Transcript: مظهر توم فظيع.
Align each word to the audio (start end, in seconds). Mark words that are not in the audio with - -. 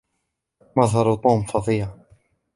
مظهر 0.75 1.15
توم 1.23 1.41
فظيع. 1.51 1.87